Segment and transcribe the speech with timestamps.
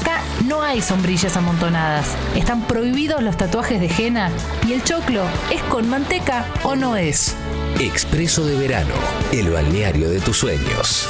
[0.00, 2.06] Acá no hay sombrillas amontonadas.
[2.34, 4.30] Están prohibidos los tatuajes de henna
[4.66, 7.34] y el choclo es con manteca o no es.
[7.78, 8.94] Expreso de verano,
[9.32, 11.08] el balneario de tus sueños.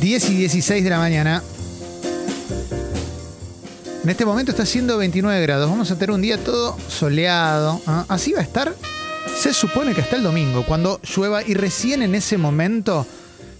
[0.00, 1.42] 10 y 16 de la mañana.
[4.04, 5.68] En este momento está haciendo 29 grados.
[5.68, 7.80] Vamos a tener un día todo soleado.
[7.88, 8.04] ¿ah?
[8.08, 8.72] Así va a estar.
[9.36, 13.06] Se supone que hasta el domingo, cuando llueva y recién en ese momento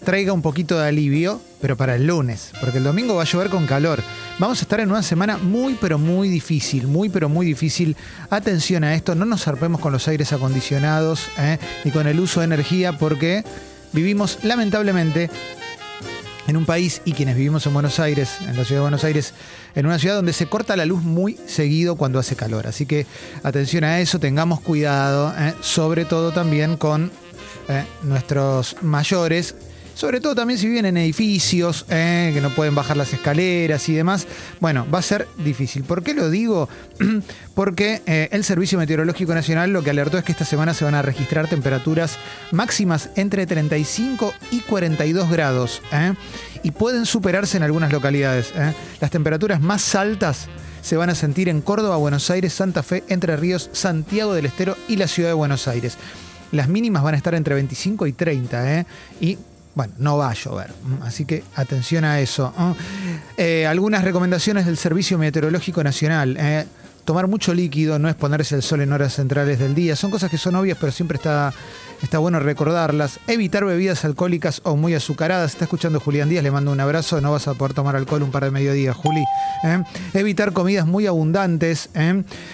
[0.04, 3.50] traiga un poquito de alivio, pero para el lunes, porque el domingo va a llover
[3.50, 4.02] con calor.
[4.38, 7.94] Vamos a estar en una semana muy, pero muy difícil, muy, pero muy difícil.
[8.30, 11.58] Atención a esto, no nos zarpemos con los aires acondicionados ¿eh?
[11.84, 13.44] ni con el uso de energía, porque
[13.92, 15.30] vivimos lamentablemente
[16.46, 19.34] en un país y quienes vivimos en Buenos Aires, en la ciudad de Buenos Aires,
[19.74, 22.66] en una ciudad donde se corta la luz muy seguido cuando hace calor.
[22.66, 23.06] Así que
[23.42, 25.54] atención a eso, tengamos cuidado, ¿eh?
[25.60, 27.10] sobre todo también con
[27.68, 27.84] ¿eh?
[28.02, 29.54] nuestros mayores
[29.96, 33.94] sobre todo también si viven en edificios, eh, que no pueden bajar las escaleras y
[33.94, 34.26] demás.
[34.60, 35.84] Bueno, va a ser difícil.
[35.84, 36.68] ¿Por qué lo digo?
[37.54, 40.94] Porque eh, el Servicio Meteorológico Nacional lo que alertó es que esta semana se van
[40.94, 42.18] a registrar temperaturas
[42.52, 45.80] máximas entre 35 y 42 grados.
[45.92, 46.12] Eh,
[46.62, 48.52] y pueden superarse en algunas localidades.
[49.00, 50.48] Las temperaturas más altas
[50.82, 54.76] se van a sentir en Córdoba, Buenos Aires, Santa Fe, Entre Ríos, Santiago del Estero
[54.88, 55.96] y la ciudad de Buenos Aires.
[56.52, 58.86] Las mínimas van a estar entre 25 y 30, ¿eh?
[59.20, 59.38] Y
[59.76, 60.72] bueno, no va a llover.
[61.02, 62.50] Así que atención a eso.
[63.36, 66.34] Eh, algunas recomendaciones del Servicio Meteorológico Nacional.
[66.40, 66.64] Eh,
[67.04, 69.94] tomar mucho líquido, no exponerse al sol en horas centrales del día.
[69.94, 71.52] Son cosas que son obvias, pero siempre está
[72.02, 73.20] está bueno recordarlas.
[73.26, 75.52] Evitar bebidas alcohólicas o muy azucaradas.
[75.52, 77.20] Está escuchando Julián Díaz, le mando un abrazo.
[77.20, 79.24] No vas a poder tomar alcohol un par de mediodía, Juli.
[79.64, 79.82] ¿eh?
[80.14, 81.90] Evitar comidas muy abundantes.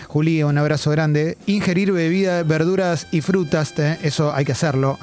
[0.08, 1.36] Juli, un abrazo grande.
[1.46, 3.74] Ingerir bebidas, verduras y frutas.
[4.02, 4.98] Eso hay que hacerlo.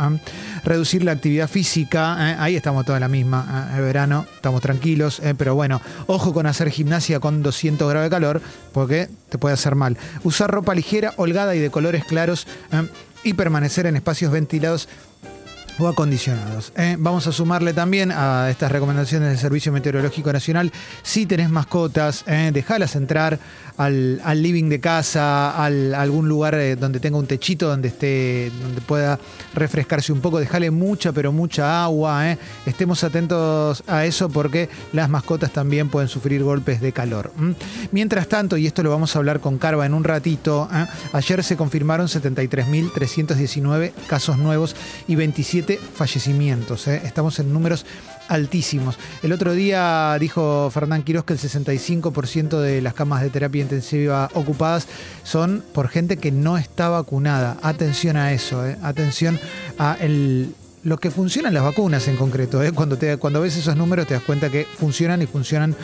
[0.64, 2.42] Reducir la actividad física.
[2.42, 3.72] Ahí estamos toda la misma.
[3.76, 5.22] El verano, estamos tranquilos.
[5.38, 8.42] Pero bueno, ojo con hacer gimnasia con 200 grados de calor,
[8.72, 9.98] porque te puede hacer mal.
[10.24, 12.48] Usar ropa ligera, holgada y de colores claros
[13.24, 14.88] y permanecer en espacios ventilados
[15.80, 16.74] o acondicionados.
[16.76, 16.98] ¿eh?
[17.00, 20.72] Vamos a sumarle también a estas recomendaciones del Servicio Meteorológico Nacional,
[21.04, 22.52] si tenés mascotas, ¿eh?
[22.54, 23.40] dejalas entrar
[23.78, 28.82] al, living de casa, a algún lugar eh, donde tenga un techito donde esté, donde
[28.82, 29.18] pueda
[29.54, 32.38] refrescarse un poco, dejale mucha, pero mucha agua.
[32.66, 37.32] Estemos atentos a eso porque las mascotas también pueden sufrir golpes de calor.
[37.92, 40.68] Mientras tanto, y esto lo vamos a hablar con Carva en un ratito,
[41.14, 44.76] ayer se confirmaron 73.319 casos nuevos
[45.08, 46.88] y 27 fallecimientos.
[46.88, 47.02] ¿eh?
[47.04, 47.86] Estamos en números
[48.28, 48.98] altísimos.
[49.24, 54.30] El otro día dijo Fernán Quiroz que el 65% de las camas de terapia intensiva
[54.34, 54.88] ocupadas
[55.24, 57.58] son por gente que no está vacunada.
[57.62, 58.78] Atención a eso, ¿eh?
[58.82, 59.40] atención
[59.78, 59.98] a
[60.84, 62.64] lo que funcionan las vacunas en concreto.
[62.64, 62.72] ¿eh?
[62.72, 65.76] Cuando ves esos números te das cuenta que funcionan y funcionan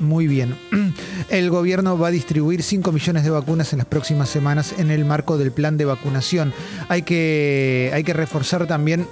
[0.00, 0.56] muy bien.
[1.28, 5.04] El gobierno va a distribuir 5 millones de vacunas en las próximas semanas en el
[5.04, 6.52] marco del plan de vacunación.
[6.88, 9.06] Hay que, hay que reforzar también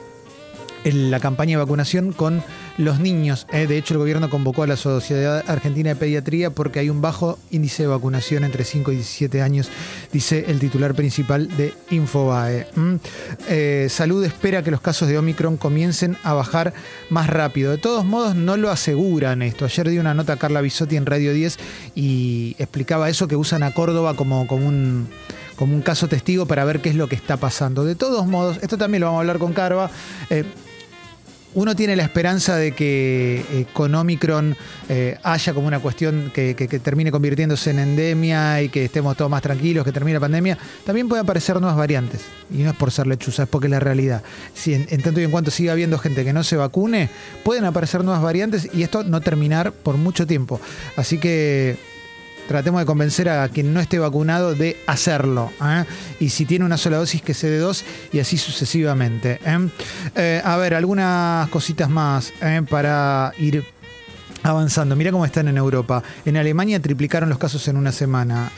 [0.85, 2.43] la campaña de vacunación con
[2.79, 3.47] los niños.
[3.53, 7.01] Eh, de hecho, el gobierno convocó a la Sociedad Argentina de Pediatría porque hay un
[7.01, 9.71] bajo índice de vacunación entre 5 y 17 años,
[10.13, 12.67] dice el titular principal de Infobae.
[13.49, 16.73] Eh, Salud espera que los casos de Omicron comiencen a bajar
[17.11, 17.71] más rápido.
[17.71, 19.65] De todos modos, no lo aseguran esto.
[19.65, 21.59] Ayer di una nota a Carla Bisotti en Radio 10
[21.95, 25.09] y explicaba eso que usan a Córdoba como, como un
[25.57, 27.85] como un caso testigo para ver qué es lo que está pasando.
[27.85, 29.91] De todos modos, esto también lo vamos a hablar con Carva.
[30.29, 30.45] Eh,
[31.55, 34.57] uno tiene la esperanza de que eh, con Omicron
[34.89, 39.43] eh, haya como una cuestión que, termine convirtiéndose en endemia y que estemos todos más
[39.43, 40.59] tranquilos, que termine la pandemia.
[40.85, 42.23] También pueden aparecer nuevas variantes.
[42.51, 44.23] Y no es por ser lechuza, es porque es la realidad.
[44.55, 47.11] Si en, tanto y en cuanto siga habiendo gente que no se vacune,
[47.45, 50.61] pueden aparecer nuevas variantes y esto no terminar por mucho tiempo.
[50.97, 51.77] Así que
[52.49, 55.53] tratemos de convencer a quien no esté vacunado de hacerlo.
[55.63, 55.85] ¿eh?
[56.21, 59.39] Y si tiene una sola dosis, que se dé dos y así sucesivamente.
[59.45, 59.69] ¿eh?
[60.15, 62.33] Eh, a ver, algunas cositas más
[62.69, 63.65] para ir
[64.43, 64.97] avanzando.
[64.97, 66.03] Mira cómo están en Europa.
[66.25, 68.51] En Alemania triplicaron los casos en una semana.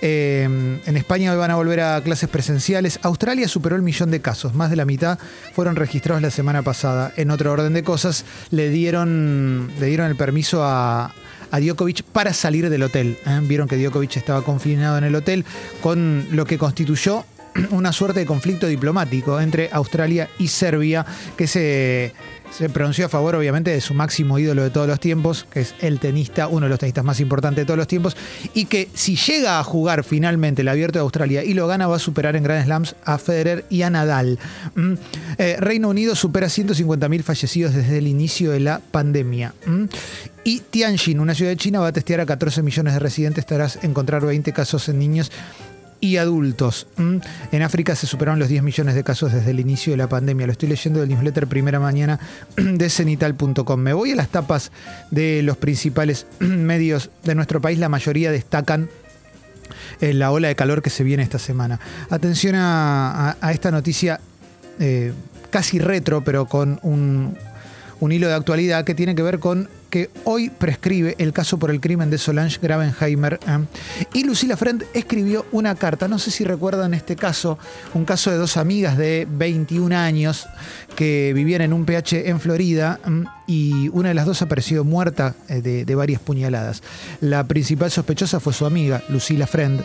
[0.00, 2.98] en España van a volver a clases presenciales.
[3.02, 4.54] Australia superó el millón de casos.
[4.54, 5.18] Más de la mitad
[5.54, 7.12] fueron registrados la semana pasada.
[7.16, 11.12] En otro orden de cosas, le dieron, le dieron el permiso a,
[11.52, 13.16] a Djokovic para salir del hotel.
[13.24, 13.40] ¿eh?
[13.42, 15.44] Vieron que Djokovic estaba confinado en el hotel
[15.82, 17.24] con lo que constituyó
[17.70, 21.04] una suerte de conflicto diplomático entre Australia y Serbia
[21.36, 22.14] que se
[22.52, 25.74] se pronunció a favor, obviamente, de su máximo ídolo de todos los tiempos, que es
[25.80, 28.16] el tenista, uno de los tenistas más importantes de todos los tiempos,
[28.52, 31.96] y que si llega a jugar finalmente el Abierto de Australia y lo gana, va
[31.96, 34.38] a superar en Grand Slams a Federer y a Nadal.
[34.74, 34.92] Mm.
[35.38, 39.54] Eh, Reino Unido supera 150.000 fallecidos desde el inicio de la pandemia.
[39.64, 39.84] Mm.
[40.44, 43.82] Y Tianjin, una ciudad de China, va a testear a 14 millones de residentes tras
[43.82, 45.30] encontrar 20 casos en niños
[46.02, 46.88] y adultos.
[46.96, 47.18] Mm.
[47.52, 50.46] En África se superaron los 10 millones de casos desde el inicio de la pandemia.
[50.46, 52.18] Lo estoy leyendo del newsletter primera mañana
[52.56, 53.80] de cenital.com.
[53.80, 54.72] Me voy a las tapas
[55.12, 57.78] de los principales medios de nuestro país.
[57.78, 58.90] La mayoría destacan
[60.00, 61.78] eh, la ola de calor que se viene esta semana.
[62.10, 64.20] Atención a, esta noticia
[64.80, 65.12] eh,
[65.50, 67.38] casi retro, pero con un,
[68.00, 71.70] un hilo de actualidad que tiene que ver con que hoy prescribe el caso por
[71.70, 73.38] el crimen de Solange Gravenheimer.
[73.46, 73.58] ¿eh?
[74.14, 77.58] Y Lucila Friend escribió una carta, no sé si recuerdan este caso,
[77.92, 80.48] un caso de dos amigas de 21 años
[80.96, 83.00] que vivían en un PH en Florida
[83.46, 86.82] y una de las dos apareció muerta eh, de, varias puñaladas.
[87.20, 89.84] La principal sospechosa fue su amiga, Lucila Friend.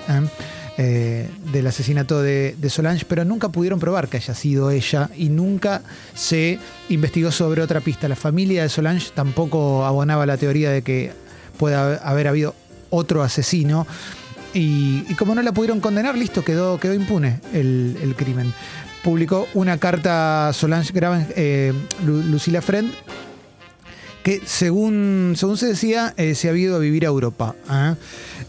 [0.78, 1.30] ¿Eh?
[1.52, 5.82] Del asesinato de, Solange, pero nunca pudieron probar que haya sido ella y nunca
[6.14, 6.60] se
[6.90, 8.08] investigó sobre otra pista.
[8.08, 11.12] La familia de Solange tampoco abonaba la teoría de que
[11.58, 12.56] pueda haber habido
[12.90, 13.88] otro asesino.
[14.54, 18.54] Y, como no la pudieron condenar, listo, quedó, quedó impune el, crimen.
[19.04, 21.74] Publicó una carta Solange Graven, eh,
[22.06, 22.92] Lucila Friend,
[24.28, 27.56] que según, según se decía, eh, se había ido a vivir a Europa.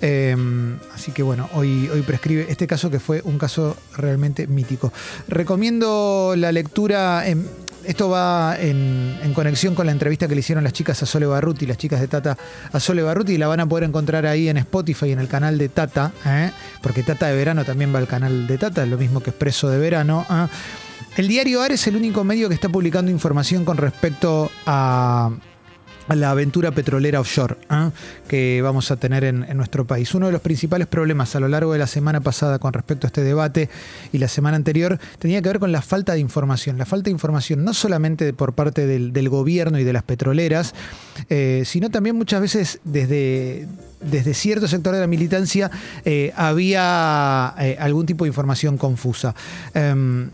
[0.01, 4.93] Em, así que bueno, hoy, hoy prescribe este caso que fue un caso realmente mítico.
[5.29, 7.25] Recomiendo la lectura.
[7.85, 11.65] esto va en, conexión con la entrevista que le hicieron las chicas a Sole Barruti,
[11.65, 12.37] las chicas de Tata
[12.73, 15.69] a Sole Barruti, la van a poder encontrar ahí en Spotify, en el canal de
[15.69, 16.51] Tata, ¿eh?
[16.83, 19.79] porque Tata de Verano también va al canal de Tata, lo mismo que Expreso de
[19.79, 20.27] Verano.
[20.29, 20.49] ¿eh?
[21.19, 25.31] El diario AR es el único medio que está publicando información con respecto a
[26.17, 27.91] la aventura petrolera offshore ¿ah?
[28.29, 30.15] que vamos a tener en, nuestro país.
[30.15, 33.09] Uno de los principales problemas a lo largo de la semana pasada con respecto a
[33.09, 33.69] este debate
[34.13, 36.79] y la semana anterior tenía que ver con la falta de información.
[36.79, 40.75] La falta de información no solamente por parte del, gobierno y de las petroleras,
[41.29, 43.67] eh, sino también muchas veces desde,
[44.01, 45.71] desde cierto sector de la militancia
[46.05, 49.35] eh, había eh, algún tipo de información confusa.
[49.75, 50.31] Em,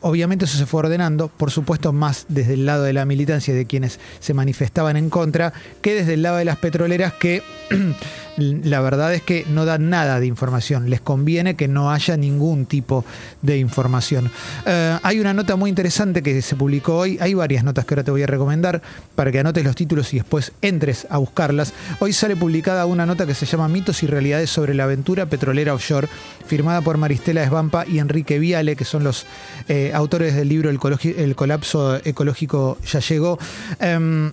[0.00, 3.66] Obviamente eso se fue ordenando, por supuesto más desde el lado de la militancia de
[3.66, 5.52] quienes se manifestaban en contra,
[5.82, 7.42] que desde el lado de las petroleras que
[8.38, 10.88] la verdad es que no dan nada de información.
[10.88, 13.04] Les conviene que no haya ningún tipo
[13.42, 14.30] de información.
[14.66, 17.18] Eh, hay una nota muy interesante que se publicó hoy.
[17.20, 18.80] Hay varias notas que ahora te voy a recomendar
[19.14, 21.72] para que anotes los títulos y después entres a buscarlas.
[21.98, 25.74] Hoy sale publicada una nota que se llama Mitos y Realidades sobre la aventura petrolera
[25.74, 26.08] offshore,
[26.46, 29.26] firmada por Maristela Esbampa y Enrique Viale, que son los
[29.68, 33.38] eh, autores del libro el, colapso ecológico ya llegó.
[33.80, 34.32] Em,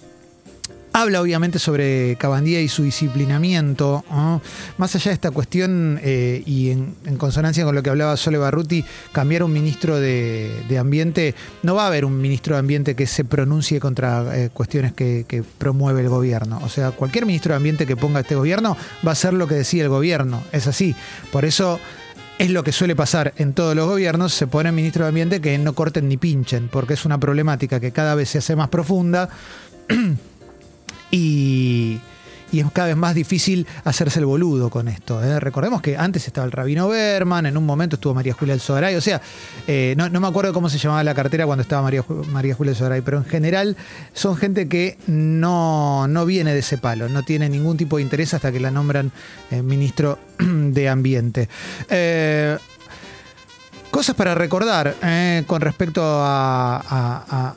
[0.97, 4.05] Habla obviamente sobre Cabandía y su disciplinamiento.
[4.77, 8.85] Más allá de esta cuestión eh, y en, consonancia con lo que hablaba Sole Barruti,
[9.11, 13.25] cambiar un ministro de, Ambiente, no va a haber un ministro de Ambiente que se
[13.25, 16.61] pronuncie contra eh, cuestiones que, promueve el gobierno.
[16.63, 19.55] O sea, cualquier ministro de Ambiente que ponga este gobierno va a hacer lo que
[19.55, 20.43] decía el gobierno.
[20.53, 20.95] Es así.
[21.29, 21.77] Por eso
[22.37, 25.57] es lo que suele pasar en todos los gobiernos, se pone ministro de Ambiente que
[25.57, 29.29] no corten ni pinchen, porque es una problemática que cada vez se hace más profunda.
[31.11, 31.99] y,
[32.59, 35.23] es cada vez más difícil hacerse el boludo con esto.
[35.23, 35.39] ¿eh?
[35.39, 39.01] Recordemos que antes estaba el Rabino Berman, en un momento estuvo María Julia El o
[39.01, 39.21] sea,
[39.67, 43.03] eh, no, me acuerdo cómo se llamaba la cartera cuando estaba María, María Julia El
[43.03, 43.77] pero en general
[44.13, 48.51] son gente que no, viene de ese palo, no tiene ningún tipo de interés hasta
[48.51, 49.11] que la nombran
[49.51, 51.49] eh, ministro de Ambiente.
[53.91, 54.95] cosas para recordar
[55.47, 57.55] con respecto a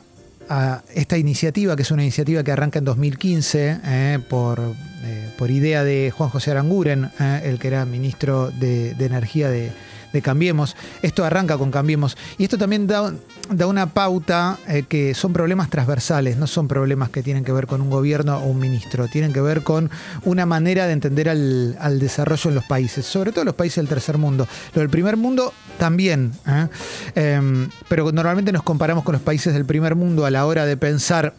[0.94, 4.60] esta iniciativa, que es una iniciativa que arranca en 2015 eh, por,
[5.04, 9.70] eh, por idea de Juan José Aranguren, eh, el que era ministro de Energía de,
[10.12, 10.76] de Cambiemos.
[11.02, 12.16] Esto arranca con Cambiemos.
[12.38, 13.12] Y esto también da,
[13.50, 17.66] da una pauta eh, que son problemas transversales, no son problemas que tienen que ver
[17.66, 19.90] con un gobierno o un ministro, tienen que ver con
[20.24, 24.18] una manera de entender al, desarrollo en los países, sobre todo los países del tercer
[24.18, 24.46] mundo.
[24.74, 26.68] Lo del primer mundo también, ¿eh?
[27.14, 30.76] em, pero normalmente nos comparamos con los países del primer mundo a la hora de
[30.76, 31.34] pensar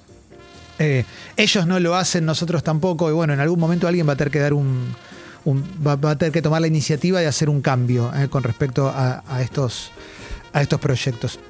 [0.80, 1.04] eh,
[1.36, 4.32] ellos no lo hacen, nosotros tampoco, y bueno, en algún momento alguien va a tener
[4.32, 4.96] que dar un,
[5.46, 9.42] va, a tener que tomar la iniciativa de hacer un cambio eh, con respecto a,
[9.42, 9.92] estos
[10.52, 11.40] a estos proyectos.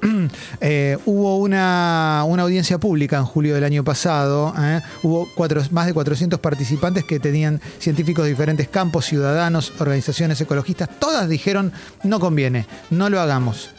[0.60, 4.52] Eh, hubo una, una, audiencia pública en julio del año pasado.
[4.58, 4.80] ¿eh?
[5.02, 10.90] Hubo cuatro, más de 400 participantes que tenían científicos de diferentes campos, ciudadanos, organizaciones ecologistas.
[10.98, 13.70] Todas dijeron, no conviene, no lo hagamos.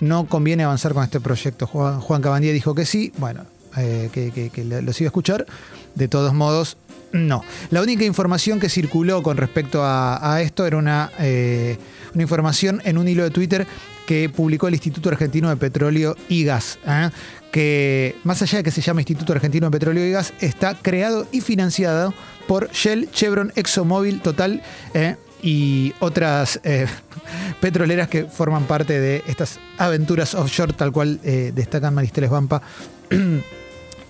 [0.00, 1.66] No conviene avanzar con este proyecto.
[1.66, 3.12] Juan, Juan Cabandía dijo que sí.
[3.18, 3.44] Bueno,
[3.74, 5.46] que, que, los iba a escuchar.
[5.96, 6.76] De todos modos,
[7.12, 7.44] no.
[7.70, 13.08] La única información que circuló con respecto a, esto era una, una información en un
[13.08, 13.66] hilo de Twitter
[14.06, 17.10] que publicó el Instituto Argentino de Petróleo y Gas, ¿eh?
[17.50, 21.26] que más allá de que se llama Instituto Argentino de Petróleo y Gas, está creado
[21.32, 22.14] y financiado
[22.46, 24.62] por Shell, Chevron, ExxonMobil, Total
[24.94, 25.16] ¿eh?
[25.42, 26.86] y otras eh,
[27.60, 32.62] petroleras que forman parte de estas aventuras offshore, tal cual destacan Maristeles Vampa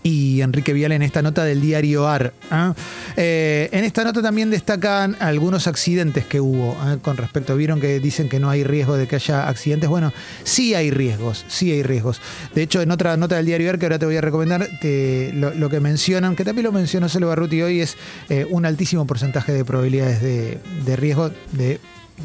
[0.03, 2.33] y Enrique Vial en esta nota del diario AR.
[2.51, 2.75] ¿ah?
[3.17, 6.97] Eh, en esta nota también destacan algunos accidentes que hubo ¿ah?
[7.01, 7.57] con respecto.
[7.57, 9.89] Vieron que dicen que no hay riesgo de que haya accidentes.
[9.89, 10.13] Bueno,
[10.45, 12.21] sí hay riesgos, sí hay riesgos.
[12.55, 15.31] De hecho, en otra nota del diario AR que ahora te voy a recomendar, que
[15.35, 17.97] lo, que mencionan, que también lo mencionó Solo Barruti hoy, es
[18.29, 21.79] eh, un altísimo porcentaje de probabilidades de, de riesgo de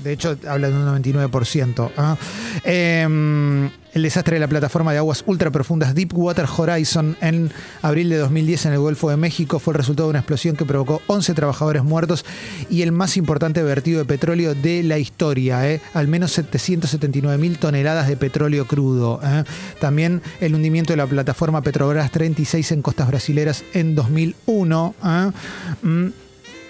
[0.04, 1.92] de hecho, habla de un 99%.
[1.98, 2.18] ¿ah?
[2.64, 7.52] Em, el desastre de la plataforma de aguas ultraprofundas Deepwater Horizon en
[7.82, 10.66] abril de 2010 en el Golfo de México fue el resultado de una explosión que
[10.66, 12.24] provocó 11 trabajadores muertos
[12.70, 15.68] y el más importante vertido de petróleo de la historia.
[15.70, 15.82] ¿eh?
[15.94, 19.20] Al menos 779 mil toneladas de petróleo crudo.
[19.24, 19.44] ¿eh?
[19.80, 24.96] También el hundimiento de la plataforma Petrobras 36 en costas brasileras en 2001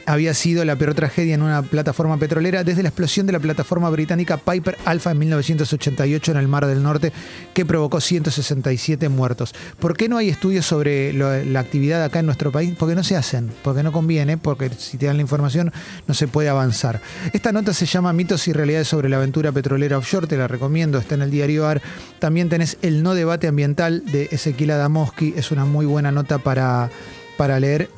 [0.07, 3.89] había sido la peor tragedia en una plataforma petrolera desde la explosión de la plataforma
[3.89, 7.11] británica Piper Alpha en 1988 en el Mar del Norte,
[7.53, 9.53] que provocó 167 muertos.
[9.79, 12.73] ¿Por qué no hay estudios sobre la actividad acá en nuestro país?
[12.79, 15.73] Porque no se hacen, porque no conviene, porque si te dan la información
[16.07, 17.01] no se puede avanzar.
[17.33, 20.99] Esta nota se llama Mitos y Realidades sobre la aventura petrolera offshore, te la recomiendo,
[20.99, 21.81] está en el diario AR.
[22.19, 26.89] También tenés el no debate ambiental de Ezequiel Adamowski, es una muy buena nota para,
[27.37, 27.89] para leer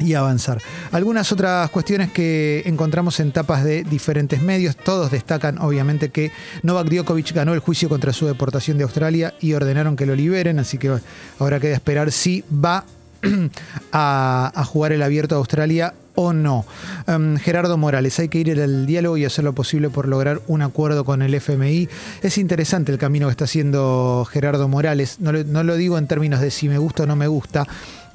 [0.00, 0.60] y avanzar.
[0.92, 6.88] Algunas otras cuestiones que encontramos en tapas de diferentes medios, todos destacan obviamente que Novak
[6.88, 10.78] Djokovic ganó el juicio contra su deportación de Australia y ordenaron que lo liberen, así
[10.78, 10.98] que
[11.38, 12.84] ahora queda esperar si va
[13.92, 16.64] a, jugar el abierto de Australia o no.
[17.06, 20.62] Em, Gerardo Morales, hay que ir al diálogo y hacer lo posible por lograr un
[20.62, 21.88] acuerdo con el FMI.
[22.22, 26.40] Es interesante el camino que está haciendo Gerardo Morales, no no lo digo en términos
[26.40, 27.66] de si me gusta o no me gusta,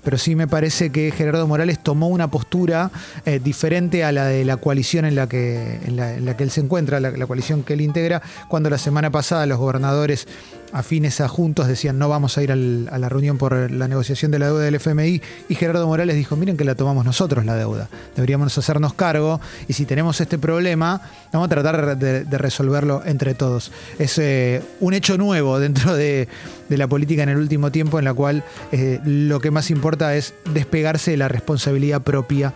[0.05, 2.91] pero sí me parece que Gerardo Morales tomó una postura
[3.25, 6.61] eh, diferente a la de la coalición en la que, en la, que él se
[6.61, 10.27] encuentra, la, la, coalición que él integra, cuando la semana pasada los gobernadores
[10.71, 14.39] afines a Juntos decían no vamos a ir a la reunión por la negociación de
[14.39, 17.89] la deuda del FMI y Gerardo Morales dijo miren que la tomamos nosotros la deuda,
[18.15, 23.71] deberíamos hacernos cargo y si tenemos este problema vamos a tratar de, resolverlo entre todos.
[23.99, 26.27] Es eh, un hecho nuevo dentro de,
[26.69, 30.33] la política en el último tiempo en la cual eh, lo que más importa es
[30.53, 32.53] despegarse de la responsabilidad propia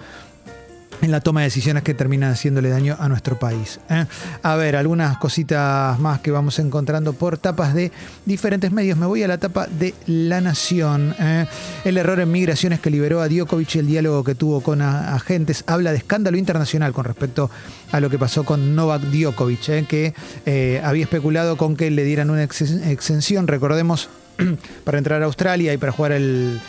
[1.01, 3.79] en la toma de decisiones que terminan haciéndole daño a nuestro país.
[3.89, 4.05] ¿eh?
[4.43, 7.91] A ver, algunas cositas más que vamos encontrando por tapas de
[8.25, 8.97] diferentes medios.
[8.97, 11.15] Me voy a la tapa de La Nación.
[11.19, 11.45] ¿eh?
[11.85, 15.63] El error en migraciones que liberó a Djokovic y el diálogo que tuvo con agentes
[15.67, 17.49] habla de escándalo internacional con respecto
[17.91, 19.85] a lo que pasó con Novak Djokovic, ¿eh?
[19.87, 24.09] que había especulado con que le dieran una exención, recordemos,
[24.83, 26.59] para entrar a Australia y para jugar el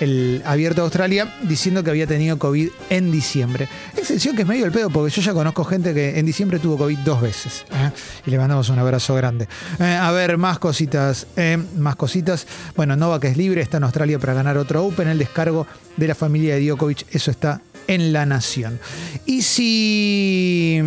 [0.00, 3.68] el abierto de Australia, diciendo que había tenido COVID en diciembre.
[3.96, 6.76] Excepción que es medio el pedo, porque yo ya conozco gente que en diciembre tuvo
[6.76, 7.64] COVID dos veces.
[7.72, 7.90] ¿eh?
[8.26, 9.48] Y le mandamos un abrazo grande.
[9.78, 11.26] Eh, a ver, más cositas.
[11.36, 12.46] Eh, más cositas.
[12.76, 15.08] Bueno, Nova que es libre, está en Australia para ganar otro Open.
[15.08, 18.78] El descargo de la familia de Djokovic, eso está en La Nación.
[19.26, 20.82] Y si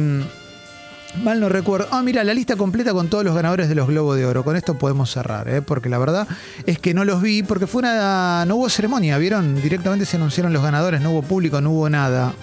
[1.15, 1.87] Mal no recuerdo.
[1.91, 4.43] Ah, mira, la lista completa con todos los ganadores de los Globos de Oro.
[4.43, 5.61] Con esto podemos cerrar, ¿eh?
[5.61, 6.27] porque la verdad
[6.65, 8.45] es que no los vi, porque fue una.
[8.45, 9.61] No hubo ceremonia, ¿vieron?
[9.61, 12.33] Directamente se anunciaron los ganadores, no hubo público, no hubo nada.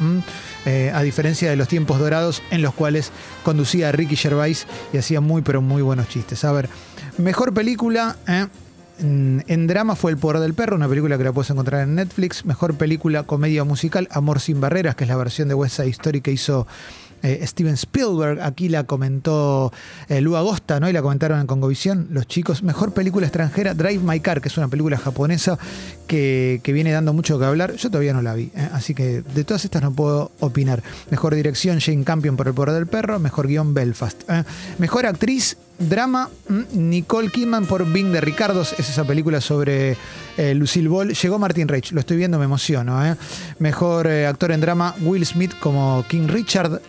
[0.67, 3.11] Eh, a diferencia de los tiempos dorados en los cuales
[3.43, 6.45] conducía a Ricky Gervais y hacía muy, pero muy buenos chistes.
[6.45, 6.69] A ver,
[7.17, 8.17] mejor película.
[8.29, 8.47] ¿eh?
[9.01, 12.45] En drama fue El Poder del Perro, una película que la puedes encontrar en Netflix.
[12.45, 16.33] Mejor película comedia musical, Amor sin Barreras, que es la versión de West Side que
[16.33, 16.67] hizo
[17.23, 19.73] eh, Steven Spielberg, aquí la comentó
[20.09, 20.89] eh, Lu Agosta, ¿no?
[20.89, 22.63] Y la comentaron en Congovisión, los chicos.
[22.63, 25.59] Mejor película extranjera, Drive My Car, que es una película japonesa
[26.07, 27.75] que, viene dando mucho que hablar.
[27.75, 28.69] Yo todavía no la vi, ¿eh?
[28.73, 30.83] así que de todas estas no puedo opinar.
[31.11, 33.19] Mejor dirección, Jane Campion por El Poder del Perro.
[33.19, 34.23] Mejor guion, Belfast.
[34.79, 38.75] Mejor actriz, drama, mm, Nicole Kidman por Bing de Ricardos.
[38.79, 39.97] Es esa película sobre
[40.55, 41.15] Lucille Ball.
[41.15, 43.17] Llegó Martin Reich, lo estoy viendo, me emociono.
[43.59, 46.81] Mejor actor en drama, Will Smith como King Richard.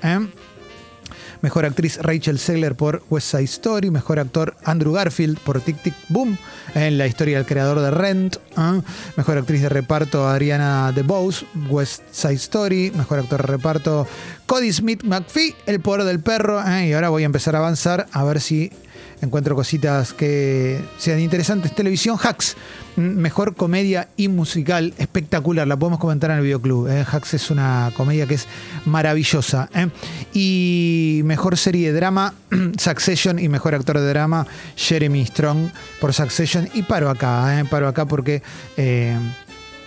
[1.42, 3.92] Mejor actriz Rachel Segler por West Side Story.
[3.92, 6.38] Mejor actor Andrew Garfield por Tic Tic Boom
[6.76, 8.38] en la historia del creador de Rent.
[8.58, 8.82] ¿ah?
[9.16, 12.92] Mejor actriz de reparto Ariana DeBose, West Side Story.
[12.96, 14.08] Mejor actor de reparto
[14.46, 16.62] Cody Smith McPhee, El poder del perro.
[16.68, 16.88] ¿eh?
[16.88, 18.72] Y ahora voy a empezar a avanzar a ver si
[19.22, 21.74] encuentro cositas que sean interesantes.
[21.74, 22.56] Televisión Hacks,
[22.96, 25.68] mejor comedia y musical, espectacular.
[25.68, 26.88] La podemos comentar en el videoclub.
[26.88, 27.06] ¿eh?
[27.10, 28.48] Hacks es una comedia que es
[28.86, 29.70] maravillosa.
[29.74, 29.90] ¿eh?
[30.34, 32.34] Y mejor serie de drama,
[32.78, 33.40] Succession.
[33.40, 36.70] Y mejor actor de drama, Jeremy Strong por Succession.
[36.74, 37.66] Y paro acá, ¿eh?
[37.66, 38.42] paro acá porque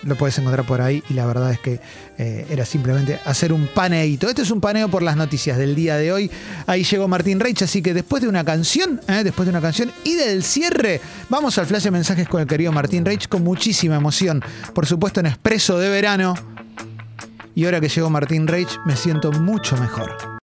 [0.03, 1.79] lo puedes encontrar por ahí y la verdad es que
[2.17, 4.29] eh, era simplemente hacer un paneito.
[4.29, 6.31] Este es un paneo por las noticias del día de hoy.
[6.67, 9.91] Ahí llegó Martín Reich, así que después de una canción, eh, después de una canción
[10.03, 13.95] y del cierre, vamos al flash de mensajes con el querido Martín Reich con muchísima
[13.95, 14.43] emoción.
[14.73, 16.33] Por supuesto en expreso de verano.
[17.55, 20.33] Y ahora que llegó Martín Reich me siento mucho mejor.